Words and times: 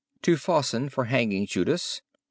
to 0.23 0.35
Fawston 0.35 0.89
for 0.89 1.05
hanging 1.05 1.45
Judas, 1.45 2.01
ivd. 2.01 2.09